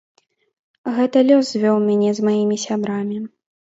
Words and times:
Гэта 0.95 1.17
лёс 1.29 1.45
звёў 1.57 1.77
мяне 1.87 2.09
з 2.21 2.29
маімі 2.29 2.57
сябрамі. 2.67 3.17